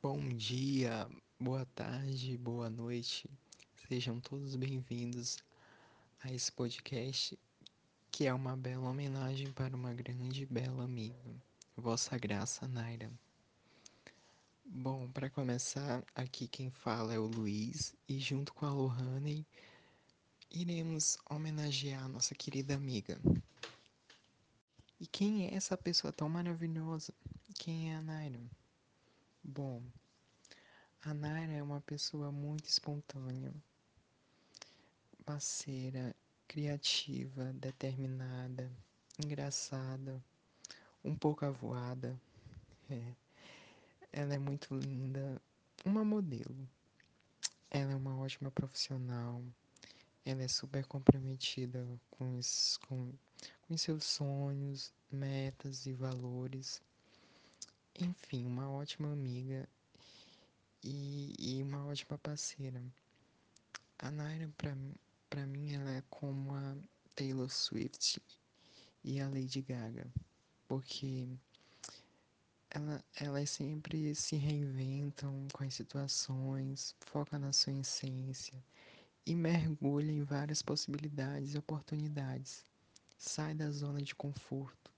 Bom 0.00 0.28
dia, 0.28 1.10
boa 1.40 1.66
tarde, 1.74 2.38
boa 2.38 2.70
noite. 2.70 3.28
Sejam 3.88 4.20
todos 4.20 4.54
bem-vindos 4.54 5.38
a 6.22 6.32
esse 6.32 6.52
podcast 6.52 7.36
que 8.08 8.24
é 8.24 8.32
uma 8.32 8.56
bela 8.56 8.88
homenagem 8.88 9.50
para 9.50 9.74
uma 9.74 9.92
grande 9.92 10.44
e 10.44 10.46
bela 10.46 10.84
amiga, 10.84 11.34
Vossa 11.76 12.16
Graça 12.16 12.68
Naira. 12.68 13.10
Bom, 14.64 15.10
para 15.10 15.28
começar, 15.28 16.04
aqui 16.14 16.46
quem 16.46 16.70
fala 16.70 17.12
é 17.12 17.18
o 17.18 17.26
Luiz 17.26 17.92
e 18.08 18.20
junto 18.20 18.54
com 18.54 18.66
a 18.66 18.72
Lohane 18.72 19.44
iremos 20.48 21.18
homenagear 21.28 22.08
nossa 22.08 22.36
querida 22.36 22.72
amiga. 22.72 23.20
E 25.00 25.08
quem 25.08 25.48
é 25.48 25.54
essa 25.54 25.76
pessoa 25.76 26.12
tão 26.12 26.28
maravilhosa? 26.28 27.12
Quem 27.56 27.90
é 27.90 27.96
a 27.96 28.00
Naira? 28.00 28.40
Bom, 29.50 29.82
a 31.02 31.14
Naira 31.14 31.54
é 31.54 31.62
uma 31.62 31.80
pessoa 31.80 32.30
muito 32.30 32.66
espontânea, 32.66 33.50
parceira, 35.24 36.14
criativa, 36.46 37.50
determinada, 37.54 38.70
engraçada, 39.18 40.22
um 41.02 41.16
pouco 41.16 41.46
avoada. 41.46 42.20
É. 42.90 43.14
Ela 44.12 44.34
é 44.34 44.38
muito 44.38 44.74
linda, 44.74 45.40
uma 45.82 46.04
modelo. 46.04 46.68
Ela 47.70 47.92
é 47.92 47.96
uma 47.96 48.18
ótima 48.18 48.50
profissional. 48.50 49.42
Ela 50.26 50.42
é 50.42 50.48
super 50.48 50.84
comprometida 50.84 51.88
com, 52.10 52.36
os, 52.36 52.76
com, 52.86 53.14
com 53.62 53.78
seus 53.78 54.04
sonhos, 54.04 54.92
metas 55.10 55.86
e 55.86 55.94
valores. 55.94 56.82
Enfim, 58.00 58.46
uma 58.46 58.70
ótima 58.70 59.12
amiga 59.12 59.68
e, 60.84 61.34
e 61.36 61.62
uma 61.64 61.84
ótima 61.84 62.16
parceira. 62.18 62.80
A 63.98 64.08
Naira, 64.10 64.48
pra 65.28 65.46
mim, 65.46 65.74
ela 65.74 65.90
é 65.90 66.02
como 66.08 66.54
a 66.54 66.76
Taylor 67.16 67.50
Swift 67.50 68.22
e 69.02 69.20
a 69.20 69.28
Lady 69.28 69.62
Gaga, 69.62 70.06
porque 70.68 71.28
ela, 72.70 73.04
elas 73.16 73.50
sempre 73.50 74.14
se 74.14 74.36
reinventam 74.36 75.48
com 75.52 75.64
as 75.64 75.74
situações, 75.74 76.94
foca 77.00 77.36
na 77.36 77.52
sua 77.52 77.72
essência 77.72 78.54
e 79.26 79.34
mergulha 79.34 80.12
em 80.12 80.22
várias 80.22 80.62
possibilidades 80.62 81.54
e 81.54 81.58
oportunidades. 81.58 82.64
Sai 83.16 83.54
da 83.54 83.70
zona 83.72 84.00
de 84.00 84.14
conforto, 84.14 84.92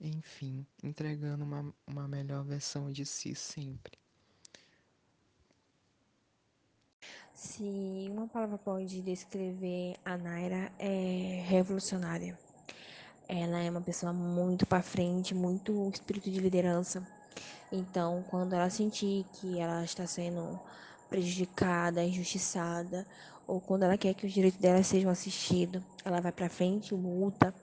enfim, 0.00 0.66
entregando 0.82 1.44
uma, 1.44 1.74
uma 1.86 2.08
melhor 2.08 2.44
versão 2.44 2.90
de 2.92 3.04
si 3.04 3.34
sempre. 3.34 3.98
Se 7.32 8.08
uma 8.10 8.26
palavra 8.26 8.56
pode 8.58 9.02
descrever 9.02 9.96
a 10.04 10.16
Naira, 10.16 10.72
é 10.78 11.44
revolucionária. 11.46 12.38
Ela 13.28 13.60
é 13.60 13.70
uma 13.70 13.80
pessoa 13.80 14.12
muito 14.12 14.66
para 14.66 14.82
frente, 14.82 15.34
muito 15.34 15.90
espírito 15.92 16.30
de 16.30 16.40
liderança. 16.40 17.06
Então, 17.70 18.24
quando 18.30 18.54
ela 18.54 18.70
sentir 18.70 19.26
que 19.34 19.58
ela 19.58 19.84
está 19.84 20.06
sendo 20.06 20.58
prejudicada, 21.10 22.02
injustiçada, 22.02 23.06
ou 23.46 23.60
quando 23.60 23.82
ela 23.82 23.98
quer 23.98 24.14
que 24.14 24.26
os 24.26 24.32
direitos 24.32 24.60
dela 24.60 24.82
sejam 24.82 25.10
assistidos, 25.10 25.82
ela 26.04 26.20
vai 26.20 26.32
para 26.32 26.48
frente, 26.48 26.94
luta 26.94 27.54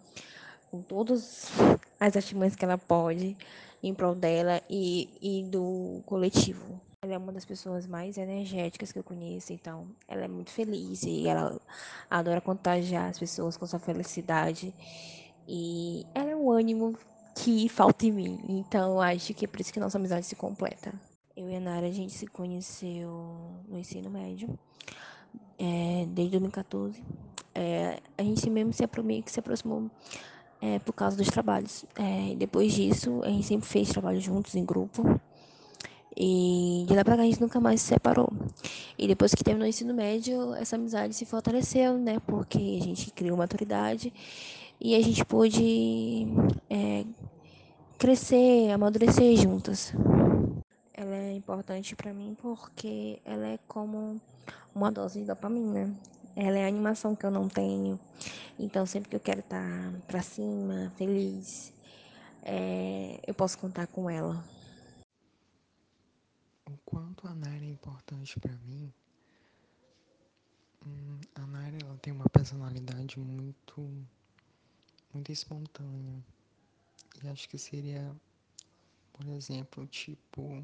com 0.73 0.81
todas 0.81 1.51
as 1.99 2.15
artimanhas 2.15 2.55
que 2.55 2.65
ela 2.65 2.79
pode 2.79 3.37
em 3.83 3.93
prol 3.93 4.15
dela 4.15 4.59
e, 4.67 5.07
e 5.21 5.43
do 5.43 6.01
coletivo. 6.03 6.81
Ela 7.03 7.13
é 7.13 7.17
uma 7.17 7.31
das 7.31 7.45
pessoas 7.45 7.85
mais 7.85 8.17
energéticas 8.17 8.91
que 8.91 8.97
eu 8.97 9.03
conheço, 9.03 9.53
então 9.53 9.85
ela 10.07 10.25
é 10.25 10.27
muito 10.27 10.49
feliz 10.49 11.03
e 11.03 11.27
ela 11.27 11.61
adora 12.09 12.41
contagiar 12.41 13.07
as 13.07 13.19
pessoas 13.19 13.55
com 13.55 13.67
sua 13.67 13.77
felicidade. 13.77 14.73
E 15.47 16.07
ela 16.15 16.31
é 16.31 16.35
um 16.35 16.49
ânimo 16.49 16.97
que 17.35 17.69
falta 17.69 18.07
em 18.07 18.11
mim, 18.11 18.39
então 18.49 18.99
acho 18.99 19.31
que 19.35 19.45
é 19.45 19.47
por 19.47 19.61
isso 19.61 19.71
que 19.71 19.79
nossa 19.79 19.99
amizade 19.99 20.25
se 20.25 20.35
completa. 20.35 20.91
Eu 21.37 21.51
e 21.51 21.55
a 21.55 21.59
Nara, 21.59 21.85
a 21.85 21.91
gente 21.91 22.13
se 22.13 22.25
conheceu 22.25 23.07
no 23.67 23.77
ensino 23.77 24.09
médio, 24.09 24.57
é, 25.59 26.07
desde 26.07 26.31
2014. 26.31 27.03
É, 27.53 27.99
a 28.17 28.23
gente 28.23 28.49
mesmo 28.49 28.73
se, 28.73 28.83
se 29.27 29.39
aproximou 29.39 29.91
é, 30.63 30.79
por 30.79 30.93
causa 30.93 31.17
dos 31.17 31.27
trabalhos. 31.27 31.83
É, 31.95 32.33
depois 32.35 32.71
disso, 32.71 33.21
a 33.23 33.27
gente 33.27 33.45
sempre 33.45 33.67
fez 33.67 33.89
trabalho 33.89 34.21
juntos, 34.21 34.55
em 34.55 34.63
grupo. 34.63 35.19
E 36.15 36.85
de 36.87 36.95
lá 36.95 37.03
pra 37.03 37.17
cá 37.17 37.23
a 37.23 37.25
gente 37.25 37.41
nunca 37.41 37.59
mais 37.59 37.81
se 37.81 37.87
separou. 37.87 38.31
E 38.97 39.05
depois 39.05 39.35
que 39.35 39.43
terminou 39.43 39.65
o 39.65 39.69
ensino 39.69 39.93
médio, 39.93 40.53
essa 40.53 40.77
amizade 40.77 41.13
se 41.13 41.25
fortaleceu, 41.25 41.97
né? 41.97 42.17
Porque 42.25 42.79
a 42.81 42.83
gente 42.83 43.11
criou 43.11 43.35
maturidade 43.35 44.13
e 44.79 44.95
a 44.95 45.01
gente 45.01 45.25
pôde 45.25 46.27
é, 46.69 47.03
crescer, 47.97 48.71
amadurecer 48.71 49.35
juntas. 49.35 49.93
Ela 50.93 51.15
é 51.15 51.33
importante 51.33 51.93
para 51.93 52.13
mim 52.13 52.37
porque 52.41 53.19
ela 53.25 53.47
é 53.47 53.59
como 53.67 54.21
uma 54.73 54.89
dose 54.89 55.19
de 55.19 55.25
dopamina. 55.25 55.93
Ela 56.35 56.59
é 56.59 56.65
a 56.65 56.67
animação 56.67 57.15
que 57.15 57.25
eu 57.25 57.31
não 57.31 57.49
tenho. 57.49 57.99
Então, 58.59 58.85
sempre 58.85 59.09
que 59.09 59.15
eu 59.15 59.19
quero 59.19 59.39
estar 59.39 59.91
tá 59.91 59.99
pra 60.07 60.21
cima, 60.21 60.91
feliz, 60.97 61.73
é, 62.43 63.19
eu 63.25 63.33
posso 63.33 63.57
contar 63.57 63.87
com 63.87 64.09
ela 64.09 64.43
o 66.65 66.77
quanto 66.85 67.27
a 67.27 67.33
Naira 67.33 67.65
é 67.65 67.69
importante 67.69 68.39
para 68.39 68.53
mim. 68.57 68.93
Hum, 70.85 71.19
a 71.35 71.45
Naira 71.47 71.77
ela 71.81 71.97
tem 71.97 72.13
uma 72.13 72.29
personalidade 72.29 73.19
muito, 73.19 74.05
muito 75.13 75.31
espontânea. 75.31 76.23
E 77.23 77.27
acho 77.27 77.47
que 77.49 77.57
seria, 77.57 78.15
por 79.13 79.27
exemplo, 79.27 79.85
tipo 79.87 80.63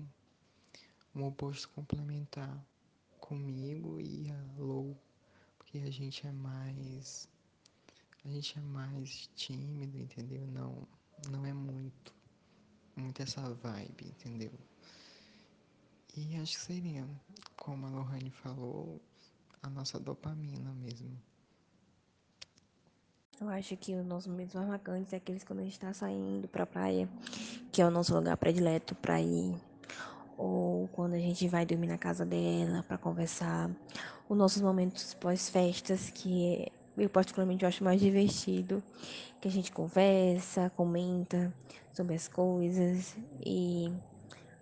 um 1.15 1.23
oposto 1.23 1.69
complementar 1.69 2.63
comigo 3.19 3.99
e 3.99 4.29
a 4.31 4.61
Lou, 4.61 4.95
porque 5.57 5.79
a 5.79 5.91
gente 5.91 6.25
é 6.25 6.31
mais 6.31 7.27
a 8.25 8.29
gente 8.29 8.57
é 8.57 8.61
mais 8.61 9.29
tímido, 9.35 9.97
entendeu? 9.97 10.45
Não, 10.47 10.87
não 11.29 11.45
é 11.45 11.53
muito 11.53 12.13
muito 12.99 13.21
essa 13.21 13.41
vibe, 13.41 14.05
entendeu? 14.05 14.51
E 16.15 16.35
acho 16.37 16.57
que 16.57 16.63
seria, 16.65 17.07
como 17.55 17.85
a 17.85 17.89
Lohane 17.89 18.29
falou, 18.29 19.01
a 19.63 19.69
nossa 19.69 19.99
dopamina 19.99 20.73
mesmo. 20.73 21.09
Eu 23.39 23.47
acho 23.47 23.77
que 23.77 23.95
os 23.95 24.05
nossos 24.05 24.27
momentos 24.27 24.53
mais 24.53 24.67
marcantes 24.67 25.13
é 25.13 25.15
aqueles 25.15 25.45
quando 25.45 25.59
a 25.59 25.63
gente 25.63 25.73
está 25.73 25.93
saindo 25.93 26.47
pra 26.47 26.65
praia, 26.65 27.07
que 27.71 27.81
é 27.81 27.85
o 27.85 27.91
nosso 27.91 28.13
lugar 28.13 28.35
predileto 28.35 28.95
pra 28.95 29.21
ir. 29.21 29.55
Ou 30.37 30.87
quando 30.89 31.13
a 31.13 31.19
gente 31.19 31.47
vai 31.47 31.65
dormir 31.65 31.87
na 31.87 31.97
casa 31.97 32.25
dela 32.25 32.83
para 32.83 32.97
conversar. 32.97 33.69
Os 34.27 34.37
nossos 34.37 34.61
momentos 34.61 35.13
pós-festas, 35.13 36.09
que 36.09 36.69
eu 36.99 37.09
particularmente 37.09 37.65
acho 37.65 37.83
mais 37.83 37.99
divertido. 37.99 38.83
Que 39.41 39.47
a 39.47 39.51
gente 39.51 39.71
conversa, 39.71 40.69
comenta 40.75 41.53
sobre 41.93 42.13
as 42.15 42.27
coisas 42.27 43.15
e 43.45 43.91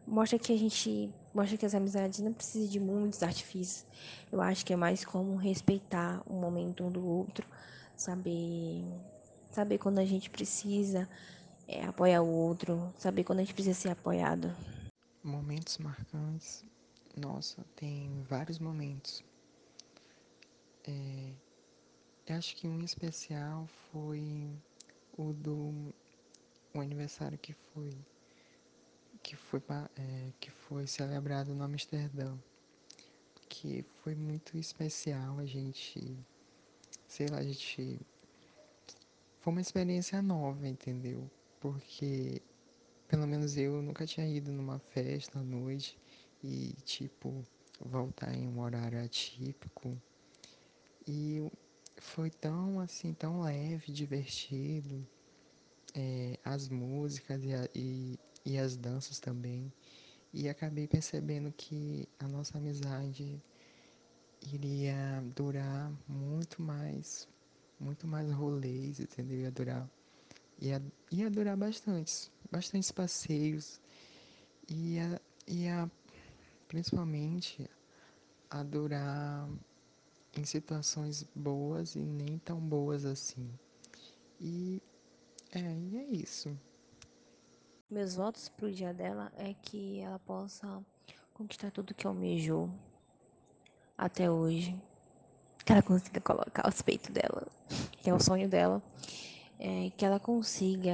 mostra 0.06 0.38
que 0.38 0.54
a 0.54 0.58
gente 0.58 1.12
mostra 1.34 1.58
que 1.58 1.66
as 1.66 1.76
amizades 1.76 2.20
não 2.20 2.34
precisam 2.34 2.70
de 2.70 2.80
muitos 2.80 3.22
artifícios. 3.24 3.86
Eu 4.32 4.42
acho 4.42 4.66
que 4.66 4.74
é 4.74 4.76
mais 4.76 5.04
como 5.04 5.36
respeitar 5.36 6.22
o 6.26 6.34
momento 6.34 6.84
um 6.84 6.92
do 6.92 7.06
outro, 7.06 7.48
saber 7.96 8.84
saber 9.52 9.80
quando 9.80 9.98
a 9.98 10.06
gente 10.06 10.30
precisa 10.30 11.10
é, 11.68 11.84
apoiar 11.84 12.22
o 12.22 12.30
outro, 12.30 12.94
saber 12.98 13.24
quando 13.24 13.40
a 13.40 13.44
gente 13.44 13.54
precisa 13.54 13.74
ser 13.74 13.90
apoiado. 13.90 14.56
Momentos 15.24 15.80
marcantes, 15.80 16.64
nossa, 17.16 17.66
tem 17.76 18.24
vários 18.30 18.60
momentos. 18.60 19.24
É, 20.88 21.32
acho 22.34 22.56
que 22.56 22.68
um 22.68 22.84
especial 22.84 23.68
foi 23.92 24.50
o 25.18 25.34
do 25.34 25.94
o 26.74 26.80
aniversário 26.80 27.38
que 27.38 27.54
foi 27.54 27.90
que 29.28 29.36
foi, 29.36 29.62
é, 29.98 30.32
que 30.40 30.50
foi 30.50 30.88
celebrado 30.88 31.54
no 31.54 31.64
Amsterdã. 31.64 32.38
Que 33.50 33.84
foi 34.02 34.16
muito 34.16 34.58
especial, 34.58 35.40
a 35.40 35.46
gente, 35.46 36.18
sei 37.08 37.28
lá, 37.28 37.40
a 37.40 37.44
gente. 37.44 38.00
Foi 39.42 39.52
uma 39.52 39.62
experiência 39.62 40.22
nova, 40.22 40.66
entendeu? 40.68 41.30
Porque, 41.60 42.42
pelo 43.08 43.28
menos 43.28 43.58
eu 43.58 43.82
nunca 43.82 44.06
tinha 44.06 44.28
ido 44.28 44.52
numa 44.52 44.80
festa 44.80 45.40
à 45.40 45.44
noite 45.44 45.98
e, 46.44 46.74
tipo, 46.86 47.44
voltar 47.80 48.34
em 48.34 48.48
um 48.48 48.62
horário 48.62 49.04
atípico. 49.04 49.98
E 51.06 51.42
foi 52.00 52.30
tão, 52.30 52.80
assim, 52.80 53.14
tão 53.14 53.42
leve, 53.42 53.92
divertido. 53.92 55.06
É, 55.96 56.40
as 56.46 56.70
músicas 56.70 57.44
e, 57.44 57.54
a, 57.54 57.68
e, 57.76 58.20
e 58.46 58.58
as 58.58 58.76
danças 58.78 59.20
também 59.20 59.74
E 60.34 60.50
acabei 60.50 60.88
percebendo 60.88 61.52
que 61.54 62.08
a 62.20 62.28
nossa 62.28 62.58
amizade 62.58 63.44
iria 64.42 65.24
durar 65.36 65.92
muito 66.08 66.62
mais, 66.62 67.28
muito 67.80 68.08
mais 68.08 68.32
rolês, 68.32 69.00
entendeu? 69.00 69.40
Ia 69.42 69.52
durar, 69.52 69.90
ia, 70.60 70.82
ia 71.12 71.30
durar 71.30 71.58
bastantes, 71.58 72.32
bastantes 72.52 72.92
passeios, 72.92 73.82
ia, 74.70 75.22
ia 75.48 75.92
principalmente 76.68 77.70
a 78.50 78.64
durar 78.64 79.50
em 80.38 80.46
situações 80.46 81.26
boas 81.36 81.96
e 81.96 82.00
nem 82.00 82.38
tão 82.40 82.60
boas 82.60 83.06
assim. 83.06 83.50
E 84.40 84.82
é, 85.52 85.60
e 85.60 85.98
é 85.98 86.04
isso. 86.12 86.58
Meus 87.90 88.16
votos 88.16 88.50
pro 88.50 88.72
dia 88.72 88.94
dela 88.94 89.32
é 89.38 89.54
que 89.54 90.00
ela 90.00 90.20
possa 90.20 90.84
conquistar 91.34 91.72
tudo 91.72 91.94
que 91.94 92.06
almejou 92.06 92.70
até 93.98 94.30
hoje. 94.30 94.80
Que 95.66 95.72
ela 95.72 95.82
consiga 95.82 96.22
colocar 96.22 96.68
os 96.68 96.82
peitos 96.82 97.10
dela, 97.10 97.48
que 98.02 98.10
é 98.10 98.14
o 98.14 98.20
sonho 98.20 98.48
dela. 98.48 98.82
É, 99.60 99.90
que 99.98 100.06
ela 100.06 100.20
consiga 100.20 100.94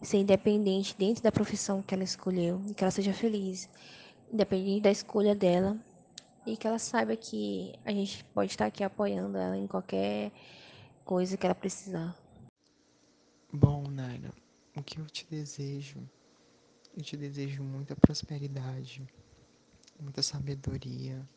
ser 0.00 0.18
independente 0.18 0.96
dentro 0.96 1.22
da 1.22 1.30
profissão 1.30 1.82
que 1.82 1.94
ela 1.94 2.04
escolheu 2.04 2.62
e 2.68 2.74
que 2.74 2.82
ela 2.82 2.90
seja 2.90 3.12
feliz, 3.12 3.68
independente 4.32 4.82
da 4.82 4.90
escolha 4.90 5.34
dela. 5.34 5.76
E 6.46 6.56
que 6.56 6.64
ela 6.64 6.78
saiba 6.78 7.16
que 7.16 7.74
a 7.84 7.90
gente 7.90 8.22
pode 8.26 8.52
estar 8.52 8.66
aqui 8.66 8.84
apoiando 8.84 9.36
ela 9.36 9.58
em 9.58 9.66
qualquer 9.66 10.30
coisa 11.04 11.36
que 11.36 11.44
ela 11.44 11.56
precisar. 11.56 12.16
Bom, 13.52 13.82
Naira, 13.88 14.32
o 14.76 14.82
que 14.82 15.00
eu 15.00 15.06
te 15.06 15.26
desejo? 15.28 16.08
Eu 16.96 17.02
te 17.02 17.16
desejo 17.16 17.64
muita 17.64 17.96
prosperidade, 17.96 19.04
muita 19.98 20.22
sabedoria, 20.22 21.28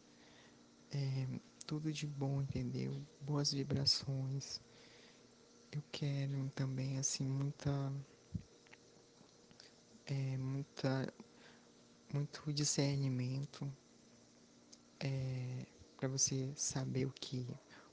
é, 0.91 1.27
tudo 1.65 1.91
de 1.91 2.05
bom, 2.05 2.43
entendeu? 2.43 3.01
Boas 3.21 3.51
vibrações. 3.51 4.61
Eu 5.71 5.83
quero 5.91 6.49
também, 6.53 6.99
assim, 6.99 7.27
muita. 7.27 7.91
É, 10.05 10.37
muita. 10.37 11.11
Muito 12.13 12.53
discernimento 12.53 13.71
é, 14.99 15.65
para 15.97 16.07
você 16.07 16.51
saber 16.55 17.05
o 17.05 17.11
que, 17.11 17.47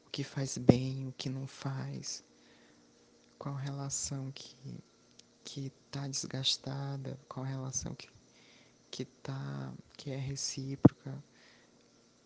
o 0.07 0.11
que 0.11 0.25
faz 0.25 0.59
bem, 0.59 1.07
o 1.09 1.13
que 1.13 1.29
não 1.29 1.47
faz, 1.47 2.25
qual 3.39 3.55
relação 3.55 4.31
que, 4.33 4.57
que 5.45 5.73
tá 5.91 6.07
desgastada, 6.09 7.19
qual 7.29 7.45
relação 7.45 7.95
que, 7.95 8.09
que, 8.91 9.05
tá, 9.05 9.73
que 9.97 10.11
é 10.11 10.17
recíproca. 10.17 11.23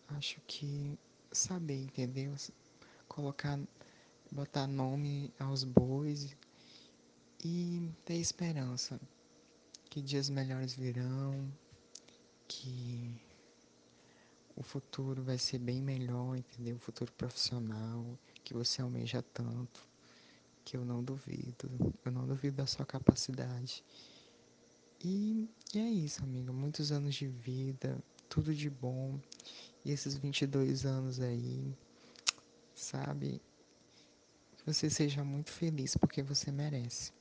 Acho 0.09 0.41
que 0.47 0.97
saber, 1.31 1.83
entendeu? 1.83 2.35
Colocar, 3.07 3.59
botar 4.31 4.67
nome 4.67 5.33
aos 5.39 5.63
bois 5.63 6.35
e 7.43 7.89
ter 8.05 8.15
esperança 8.15 8.99
que 9.89 10.01
dias 10.01 10.29
melhores 10.29 10.73
virão, 10.73 11.51
que 12.47 13.13
o 14.61 14.63
futuro 14.63 15.23
vai 15.23 15.39
ser 15.39 15.57
bem 15.57 15.81
melhor, 15.81 16.37
entendeu? 16.37 16.75
O 16.75 16.79
futuro 16.79 17.11
profissional 17.13 18.05
que 18.43 18.53
você 18.53 18.79
almeja 18.79 19.23
tanto, 19.33 19.81
que 20.63 20.77
eu 20.77 20.85
não 20.85 21.03
duvido, 21.03 21.67
eu 22.05 22.11
não 22.11 22.27
duvido 22.27 22.57
da 22.57 22.67
sua 22.67 22.85
capacidade. 22.85 23.83
E, 25.03 25.49
e 25.73 25.79
é 25.79 25.89
isso, 25.89 26.23
amiga. 26.23 26.53
Muitos 26.53 26.91
anos 26.91 27.15
de 27.15 27.27
vida, 27.27 27.97
tudo 28.29 28.53
de 28.53 28.69
bom. 28.69 29.19
E 29.83 29.91
esses 29.91 30.15
22 30.15 30.85
anos 30.85 31.19
aí, 31.19 31.75
sabe? 32.75 33.41
Que 34.57 34.63
você 34.63 34.91
seja 34.91 35.23
muito 35.23 35.49
feliz 35.49 35.97
porque 35.97 36.21
você 36.21 36.51
merece. 36.51 37.11